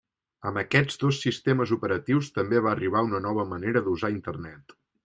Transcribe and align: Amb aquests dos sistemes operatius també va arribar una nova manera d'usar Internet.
Amb 0.51 0.61
aquests 0.61 0.97
dos 1.03 1.19
sistemes 1.25 1.75
operatius 1.77 2.33
també 2.41 2.65
va 2.69 2.73
arribar 2.75 3.07
una 3.13 3.25
nova 3.31 3.47
manera 3.55 3.89
d'usar 3.91 4.15
Internet. 4.21 4.81